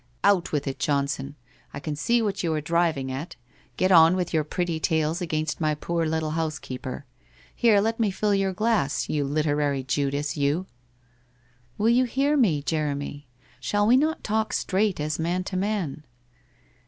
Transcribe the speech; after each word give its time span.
'Out 0.33 0.51
with 0.51 0.67
it, 0.67 0.79
Johnson! 0.79 1.35
I 1.75 1.79
can 1.79 1.95
see 1.95 2.23
what 2.23 2.41
you 2.41 2.51
are 2.55 2.59
driving 2.59 3.11
at. 3.11 3.35
Get 3.77 3.91
on 3.91 4.15
with 4.15 4.33
your 4.33 4.43
pretty 4.43 4.79
tales 4.79 5.21
against 5.21 5.61
my 5.61 5.75
poor 5.75 6.07
little 6.07 6.31
housekeeper. 6.31 7.05
Here, 7.55 7.79
let 7.79 7.99
me 7.99 8.09
fill 8.09 8.33
your 8.33 8.51
glass, 8.51 9.09
you 9.09 9.23
literary 9.23 9.83
Judas, 9.83 10.35
you!'' 10.35 10.65
Will 11.77 11.89
you 11.89 12.05
hear 12.05 12.35
me. 12.35 12.63
Jeremy? 12.63 13.27
Shall 13.59 13.85
we 13.85 13.95
not 13.95 14.23
talk 14.23 14.53
straight 14.53 14.99
as 14.99 15.19
man 15.19 15.43
to 15.43 15.55
man 15.55 16.03